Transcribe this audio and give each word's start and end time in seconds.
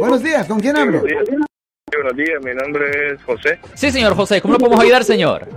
Buenos 0.00 0.22
días, 0.22 0.46
¿con 0.46 0.60
quién 0.60 0.76
hablo? 0.76 1.00
Buenos 1.00 1.24
días. 1.26 1.40
Buenos 1.92 2.16
días, 2.16 2.44
mi 2.44 2.54
nombre 2.54 3.14
es 3.14 3.22
José. 3.24 3.58
Sí, 3.74 3.90
señor 3.90 4.14
José, 4.14 4.40
¿cómo 4.40 4.54
lo 4.54 4.58
podemos 4.60 4.80
ayudar, 4.84 5.02
señor? 5.02 5.48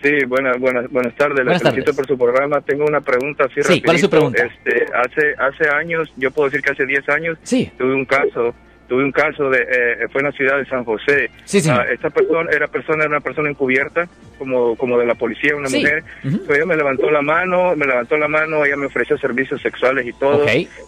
Sí, 0.00 0.24
buenas, 0.28 0.60
buenas, 0.60 0.88
buenas 0.92 1.12
tardes. 1.16 1.38
Buenas 1.44 1.54
Les 1.54 1.62
felicito 1.62 1.86
tardes. 1.90 1.96
por 1.96 2.06
su 2.06 2.16
programa. 2.16 2.60
Tengo 2.60 2.84
una 2.84 3.00
pregunta 3.00 3.46
así 3.46 3.60
Sí, 3.64 3.82
¿cuál 3.82 3.96
es 3.96 4.02
su 4.02 4.08
pregunta? 4.10 4.44
Este, 4.44 4.84
hace, 4.94 5.34
hace 5.38 5.68
años, 5.74 6.08
yo 6.16 6.30
puedo 6.30 6.48
decir 6.48 6.62
que 6.64 6.70
hace 6.70 6.86
10 6.86 7.08
años, 7.08 7.36
Sí. 7.42 7.68
tuve 7.76 7.94
un 7.94 8.04
caso, 8.04 8.54
tuve 8.88 9.04
un 9.04 9.12
caso 9.12 9.50
de, 9.50 9.60
eh, 9.60 10.08
fue 10.10 10.22
en 10.22 10.26
la 10.28 10.32
ciudad 10.32 10.56
de 10.58 10.64
San 10.66 10.84
José. 10.84 11.30
Sí. 11.44 11.60
Ah, 11.70 11.84
esta 11.92 12.10
persona 12.10 12.50
era 12.50 12.66
persona, 12.66 13.04
era 13.04 13.10
una 13.10 13.20
persona 13.20 13.50
encubierta, 13.50 14.08
como, 14.38 14.76
como 14.76 14.98
de 14.98 15.04
la 15.06 15.14
policía, 15.14 15.54
una 15.56 15.68
Sí. 15.68 15.80
mujer. 15.80 16.02
So, 16.46 16.54
ella 16.54 16.64
me 16.66 16.76
levantó 16.76 17.10
la 17.10 17.20
mano, 17.22 17.76
me 17.76 17.86
levantó 17.86 18.16
la 18.16 18.28
mano, 18.28 18.64
ella 18.64 18.76
me 18.76 18.86
ofreció 18.86 19.18
servicios 19.18 19.60
sexuales 19.60 20.06
y 20.06 20.12
todo. 20.14 20.46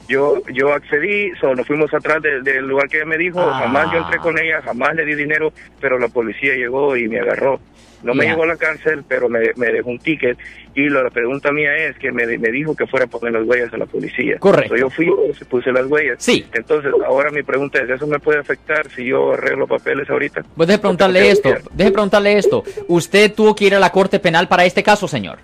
Yo, 0.09 0.43
yo 0.53 0.73
accedí, 0.73 1.31
so, 1.41 1.55
nos 1.55 1.67
fuimos 1.67 1.93
atrás 1.93 2.23
de- 2.23 2.41
del 2.43 2.67
lugar 2.67 2.89
que 2.89 2.97
ella 2.99 3.07
me 3.07 3.19
dijo, 3.19 3.41
Ah. 3.41 3.61
jamás 3.61 3.93
yo 3.93 3.99
entré 3.99 4.19
con 4.19 4.39
ella, 4.39 4.63
jamás 4.63 4.95
le 4.95 5.05
di 5.05 5.15
dinero, 5.15 5.53
pero 5.81 5.99
la 5.99 6.09
policía 6.09 6.55
llegó 6.55 6.97
y 6.97 7.07
me 7.09 7.21
agarró. 7.21 7.61
No 8.03 8.15
me 8.15 8.29
a 8.31 8.37
la 8.47 8.57
cárcel, 8.57 9.05
pero 9.07 9.29
me, 9.29 9.41
me 9.57 9.67
dejó 9.73 9.91
un 9.91 9.99
ticket. 9.99 10.39
Y 10.75 10.89
la, 10.89 11.03
la 11.03 11.11
pregunta 11.11 11.53
mía 11.53 11.75
es 11.77 11.99
que 11.99 12.11
me, 12.13 12.27
me 12.39 12.51
dijo 12.51 12.75
que 12.75 12.87
fuera 12.87 13.05
a 13.05 13.09
poner 13.09 13.33
las 13.35 13.47
huellas 13.47 13.73
a 13.75 13.77
la 13.77 13.87
policía. 13.87 14.39
Correcto. 14.39 14.75
So, 14.75 14.81
yo 14.81 14.89
fui, 14.91 15.07
puse- 15.07 15.45
puse 15.45 15.73
las 15.73 15.87
huellas. 15.87 16.17
Sí. 16.19 16.47
Entonces, 16.55 16.93
ahora 17.07 17.31
mi 17.31 17.43
pregunta 17.43 17.79
es, 17.83 17.91
¿eso 17.91 18.07
me 18.07 18.19
puede 18.19 18.39
afectar 18.39 18.89
si 18.95 19.05
yo 19.05 19.33
arreglo 19.33 19.67
papeles 19.67 20.09
ahorita? 20.09 20.43
Pues 20.57 20.67
deje 20.69 20.79
preguntarle 20.79 21.31
esto, 21.31 21.55
deje 21.73 21.91
preguntarle 21.91 22.39
esto. 22.39 22.65
¿Usted 22.89 23.33
tuvo 23.35 23.55
que 23.55 23.65
ir 23.67 23.75
a 23.75 23.79
la 23.81 23.91
corte 23.91 24.19
penal 24.19 24.49
para 24.49 24.65
este 24.65 24.83
caso, 24.83 25.07
señor? 25.07 25.39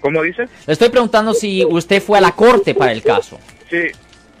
¿Cómo 0.00 0.22
dice? 0.22 0.44
Le 0.66 0.72
estoy 0.72 0.88
preguntando 0.88 1.34
si 1.34 1.64
usted 1.64 2.02
fue 2.02 2.18
a 2.18 2.20
la 2.22 2.32
corte 2.32 2.74
para 2.74 2.92
el 2.92 3.02
caso. 3.02 3.38
Sí, 3.68 3.82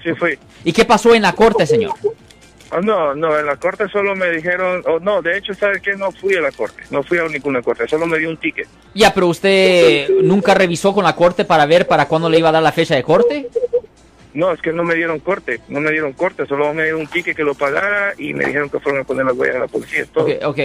sí 0.02 0.10
fui. 0.14 0.38
¿Y 0.64 0.72
qué 0.72 0.84
pasó 0.84 1.14
en 1.14 1.22
la 1.22 1.34
corte, 1.34 1.66
señor? 1.66 1.92
Ah, 2.70 2.80
no, 2.80 3.14
no, 3.14 3.36
en 3.36 3.46
la 3.46 3.56
corte 3.56 3.88
solo 3.88 4.14
me 4.14 4.30
dijeron, 4.30 4.84
oh, 4.86 5.00
no, 5.00 5.20
de 5.20 5.36
hecho, 5.36 5.52
¿sabe 5.54 5.80
qué? 5.80 5.96
No 5.96 6.12
fui 6.12 6.36
a 6.36 6.40
la 6.40 6.52
corte, 6.52 6.84
no 6.90 7.02
fui 7.02 7.18
a 7.18 7.26
ninguna 7.26 7.62
corte, 7.62 7.88
solo 7.88 8.06
me 8.06 8.18
dio 8.18 8.30
un 8.30 8.36
ticket. 8.36 8.68
Ya, 8.94 9.12
pero 9.12 9.26
usted 9.26 10.08
nunca 10.22 10.54
revisó 10.54 10.94
con 10.94 11.02
la 11.02 11.16
corte 11.16 11.44
para 11.44 11.66
ver 11.66 11.88
para 11.88 12.06
cuándo 12.06 12.28
le 12.28 12.38
iba 12.38 12.50
a 12.50 12.52
dar 12.52 12.62
la 12.62 12.70
fecha 12.70 12.94
de 12.94 13.02
corte. 13.02 13.48
No, 14.32 14.52
es 14.52 14.62
que 14.62 14.72
no 14.72 14.84
me 14.84 14.94
dieron 14.94 15.18
corte, 15.18 15.60
no 15.68 15.80
me 15.80 15.90
dieron 15.90 16.12
corte, 16.12 16.46
solo 16.46 16.72
me 16.72 16.84
dieron 16.84 17.00
un 17.00 17.08
ticket 17.08 17.36
que 17.36 17.42
lo 17.42 17.56
pagara 17.56 18.12
y 18.16 18.32
me 18.32 18.44
dijeron 18.44 18.70
que 18.70 18.78
fueron 18.78 19.00
a 19.00 19.04
poner 19.04 19.26
las 19.26 19.36
huellas 19.36 19.56
a 19.56 19.60
la 19.60 19.66
policía, 19.66 20.06
todo. 20.12 20.22
Ok, 20.24 20.30
ok, 20.44 20.58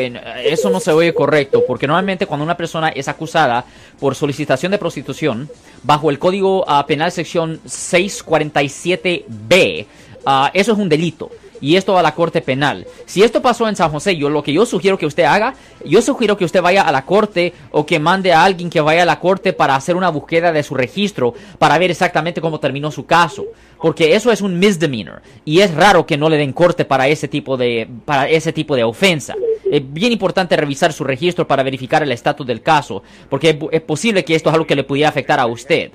eso 0.44 0.70
no 0.70 0.80
se 0.80 0.92
oye 0.92 1.16
correcto, 1.16 1.64
porque 1.66 1.88
normalmente 1.88 2.28
cuando 2.28 2.44
una 2.44 2.56
persona 2.56 2.90
es 2.90 3.08
acusada 3.08 3.66
por 4.00 4.14
solicitación 4.14 4.72
de 4.72 4.78
prostitución, 4.78 5.50
bajo 5.82 6.12
el 6.12 6.20
Código 6.20 6.64
ah, 6.68 6.86
Penal 6.86 7.12
sección 7.12 7.60
647B, 7.64 9.88
ah, 10.28 10.52
eso 10.54 10.74
es 10.74 10.78
un 10.78 10.88
delito. 10.88 11.32
Y 11.62 11.76
esto 11.76 11.98
a 11.98 12.04
la 12.04 12.16
corte 12.16 12.42
penal. 12.42 12.86
Si 13.06 13.24
esto 13.24 13.42
pasó 13.42 13.68
en 13.68 13.76
San 13.76 13.92
José, 13.92 14.16
yo 14.18 14.30
lo 14.30 14.44
que 14.44 14.54
yo 14.54 14.66
sugiero 14.66 14.98
que 14.98 15.06
usted 15.06 15.24
haga, 15.24 15.54
yo 15.86 16.02
sugiero 16.02 16.38
que 16.38 16.46
usted 16.46 16.62
vaya 16.62 16.84
a 16.84 16.92
la 16.92 17.06
corte 17.06 17.54
o 17.72 17.86
que 17.86 18.00
mande 18.00 18.34
a 18.34 18.44
alguien 18.44 18.70
que 18.70 18.82
vaya 18.82 19.04
a 19.04 19.06
la 19.06 19.20
corte 19.20 19.54
para 19.54 19.76
hacer 19.76 19.96
una 19.96 20.10
búsqueda 20.10 20.52
de 20.52 20.64
su 20.64 20.76
registro 20.76 21.34
para 21.60 21.78
ver 21.78 21.92
exactamente 21.92 22.42
cómo 22.42 22.60
terminó 22.60 22.92
su 22.92 23.06
caso, 23.06 23.46
porque 23.82 24.16
eso 24.16 24.32
es 24.32 24.42
un 24.42 24.60
misdemeanor 24.60 25.22
y 25.44 25.60
es 25.62 25.74
raro 25.74 26.06
que 26.06 26.18
no 26.18 26.30
le 26.30 26.38
den 26.38 26.54
corte 26.54 26.86
para 26.86 27.08
ese 27.08 27.28
tipo 27.28 27.58
de 27.58 27.88
para 28.06 28.28
ese 28.30 28.54
tipo 28.54 28.76
de 28.76 28.84
ofensa. 28.84 29.36
Es 29.70 29.82
bien 29.94 30.12
importante 30.12 30.56
revisar 30.56 30.94
su 30.94 31.04
registro 31.04 31.48
para 31.48 31.64
verificar 31.64 32.04
el 32.04 32.12
estatus 32.12 32.46
del 32.46 32.62
caso, 32.62 33.04
porque 33.30 33.50
es, 33.52 33.58
es 33.72 33.82
posible 33.82 34.24
que 34.24 34.36
esto 34.36 34.50
es 34.50 34.54
algo 34.54 34.68
que 34.68 34.76
le 34.76 34.84
pudiera 34.84 35.10
afectar 35.10 35.40
a 35.40 35.48
usted. 35.48 35.92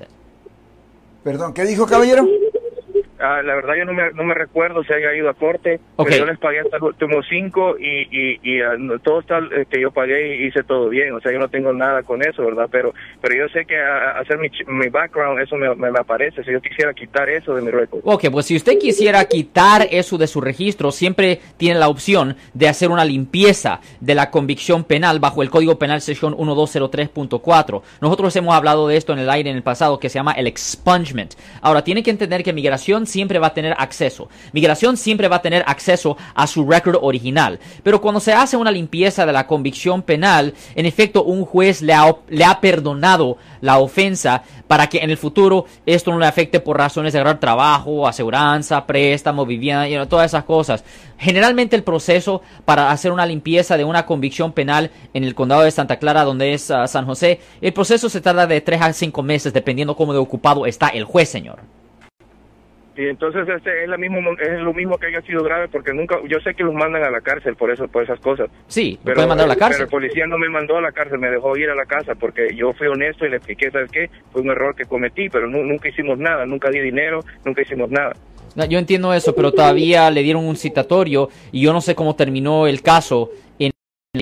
Perdón, 1.23 1.53
¿qué 1.53 1.63
dijo, 1.65 1.85
caballero? 1.85 2.27
Ah, 3.21 3.41
la 3.43 3.55
verdad 3.55 3.75
yo 3.77 3.85
no 3.85 3.93
me, 3.93 4.11
no 4.13 4.23
me 4.23 4.33
recuerdo 4.33 4.83
si 4.83 4.93
haya 4.93 5.13
ido 5.15 5.29
a 5.29 5.33
corte, 5.33 5.79
Ok. 5.95 6.07
pero 6.09 6.25
yo 6.25 6.31
les 6.31 6.39
pagué 6.39 6.59
hasta 6.61 6.77
los 6.79 6.89
últimos 6.89 7.25
cinco 7.29 7.77
y, 7.79 8.07
y, 8.11 8.39
y 8.43 8.61
ah, 8.61 8.71
todo 9.03 9.19
está 9.21 9.39
eh, 9.39 9.65
que 9.69 9.79
yo 9.79 9.91
pagué 9.91 10.37
y 10.37 10.47
hice 10.47 10.63
todo 10.63 10.89
bien, 10.89 11.13
o 11.13 11.19
sea, 11.21 11.31
yo 11.31 11.39
no 11.39 11.47
tengo 11.49 11.71
nada 11.73 12.03
con 12.03 12.21
eso, 12.21 12.43
¿verdad? 12.45 12.67
Pero 12.71 12.93
pero 13.21 13.35
yo 13.35 13.47
sé 13.49 13.65
que 13.65 13.77
a- 13.77 14.17
a 14.17 14.19
hacer 14.21 14.37
mi, 14.39 14.49
mi 14.67 14.89
background, 14.89 15.39
eso 15.41 15.55
me, 15.55 15.73
me, 15.75 15.91
me 15.91 15.99
aparece, 15.99 16.43
si 16.43 16.51
yo 16.51 16.61
quisiera 16.61 16.93
quitar 16.93 17.29
eso 17.29 17.53
de 17.55 17.61
mi 17.61 17.71
récord. 17.71 18.01
Ok, 18.03 18.25
pues 18.31 18.45
si 18.47 18.55
usted 18.55 18.77
quisiera 18.79 19.23
quitar 19.25 19.87
eso 19.91 20.17
de 20.17 20.27
su 20.27 20.41
registro, 20.41 20.91
siempre 20.91 21.39
tiene 21.57 21.79
la 21.79 21.87
opción 21.89 22.35
de 22.53 22.67
hacer 22.67 22.89
una 22.89 23.05
limpieza 23.05 23.79
de 23.99 24.15
la 24.15 24.31
convicción 24.31 24.83
penal 24.83 25.19
bajo 25.19 25.43
el 25.43 25.49
Código 25.49 25.77
Penal 25.77 26.01
sección 26.01 26.33
1203.4. 26.99 27.81
Nosotros 28.01 28.35
hemos 28.35 28.55
hablado 28.55 28.87
de 28.87 28.97
esto 28.97 29.13
en 29.13 29.19
el 29.19 29.29
aire 29.29 29.49
en 29.49 29.57
el 29.57 29.63
pasado 29.63 29.99
que 29.99 30.09
se 30.09 30.15
llama 30.19 30.33
el 30.33 30.47
expungement. 30.47 31.33
Ahora, 31.61 31.83
tiene 31.83 32.03
que 32.03 32.11
entender 32.11 32.43
que 32.43 32.53
migración 32.53 33.05
siempre 33.11 33.39
va 33.39 33.47
a 33.47 33.53
tener 33.53 33.75
acceso. 33.77 34.29
Migración 34.53 34.97
siempre 34.97 35.27
va 35.27 35.37
a 35.37 35.41
tener 35.41 35.63
acceso 35.67 36.17
a 36.33 36.47
su 36.47 36.67
récord 36.67 36.97
original. 37.01 37.59
Pero 37.83 38.01
cuando 38.01 38.19
se 38.19 38.33
hace 38.33 38.57
una 38.57 38.71
limpieza 38.71 39.25
de 39.25 39.33
la 39.33 39.47
convicción 39.47 40.01
penal, 40.01 40.53
en 40.75 40.85
efecto, 40.85 41.23
un 41.23 41.45
juez 41.45 41.81
le 41.81 41.93
ha, 41.93 42.15
le 42.29 42.45
ha 42.45 42.59
perdonado 42.61 43.37
la 43.61 43.77
ofensa 43.79 44.43
para 44.67 44.87
que 44.87 44.99
en 44.99 45.09
el 45.09 45.17
futuro 45.17 45.65
esto 45.85 46.11
no 46.11 46.19
le 46.19 46.25
afecte 46.25 46.59
por 46.59 46.77
razones 46.77 47.13
de 47.13 47.19
agarrar 47.19 47.39
trabajo, 47.39 48.07
aseguranza, 48.07 48.85
préstamo, 48.87 49.45
vivienda, 49.45 49.87
you 49.87 50.05
todas 50.05 50.31
esas 50.31 50.43
cosas. 50.43 50.83
Generalmente 51.17 51.75
el 51.75 51.83
proceso 51.83 52.41
para 52.65 52.91
hacer 52.91 53.11
una 53.11 53.25
limpieza 53.25 53.77
de 53.77 53.83
una 53.83 54.05
convicción 54.05 54.53
penal 54.53 54.91
en 55.13 55.23
el 55.23 55.35
condado 55.35 55.61
de 55.61 55.71
Santa 55.71 55.99
Clara, 55.99 56.23
donde 56.23 56.53
es 56.53 56.71
ah, 56.71 56.87
San 56.87 57.05
José, 57.05 57.39
el 57.61 57.73
proceso 57.73 58.09
se 58.09 58.21
tarda 58.21 58.47
de 58.47 58.61
3 58.61 58.81
a 58.81 58.93
5 58.93 59.23
meses, 59.23 59.53
dependiendo 59.53 59.95
cómo 59.95 60.13
de 60.13 60.19
ocupado 60.19 60.65
está 60.65 60.87
el 60.87 61.03
juez, 61.03 61.29
señor. 61.29 61.59
Y 62.97 63.07
entonces 63.07 63.47
este 63.47 63.83
es, 63.83 63.89
la 63.89 63.97
mismo, 63.97 64.19
es 64.37 64.59
lo 64.59 64.73
mismo 64.73 64.97
que 64.97 65.07
haya 65.07 65.21
sido 65.21 65.43
grave 65.43 65.69
porque 65.69 65.93
nunca, 65.93 66.17
yo 66.27 66.39
sé 66.41 66.53
que 66.53 66.63
los 66.63 66.73
mandan 66.73 67.03
a 67.03 67.09
la 67.09 67.21
cárcel 67.21 67.55
por 67.55 67.71
eso, 67.71 67.87
por 67.87 68.03
esas 68.03 68.19
cosas. 68.19 68.49
Sí, 68.67 68.99
Pero, 69.03 69.15
pueden 69.15 69.29
mandar 69.29 69.45
a 69.45 69.49
la 69.49 69.55
cárcel. 69.55 69.87
pero 69.89 70.01
el 70.01 70.07
policía 70.07 70.27
no 70.27 70.37
me 70.37 70.49
mandó 70.49 70.77
a 70.77 70.81
la 70.81 70.91
cárcel, 70.91 71.17
me 71.17 71.29
dejó 71.31 71.55
ir 71.55 71.69
a 71.69 71.75
la 71.75 71.85
casa 71.85 72.15
porque 72.15 72.53
yo 72.53 72.73
fui 72.73 72.87
honesto 72.87 73.25
y 73.25 73.29
le 73.29 73.37
expliqué, 73.37 73.71
¿sabes 73.71 73.89
qué? 73.91 74.09
Fue 74.33 74.41
un 74.41 74.49
error 74.49 74.75
que 74.75 74.83
cometí, 74.85 75.29
pero 75.29 75.47
nu- 75.47 75.63
nunca 75.63 75.87
hicimos 75.87 76.17
nada, 76.19 76.45
nunca 76.45 76.69
di 76.69 76.79
dinero, 76.81 77.21
nunca 77.45 77.61
hicimos 77.61 77.89
nada. 77.89 78.13
Yo 78.69 78.77
entiendo 78.77 79.13
eso, 79.13 79.33
pero 79.33 79.53
todavía 79.53 80.11
le 80.11 80.21
dieron 80.23 80.45
un 80.45 80.57
citatorio 80.57 81.29
y 81.53 81.61
yo 81.61 81.71
no 81.71 81.79
sé 81.79 81.95
cómo 81.95 82.17
terminó 82.17 82.67
el 82.67 82.81
caso. 82.81 83.29
En, 83.57 83.70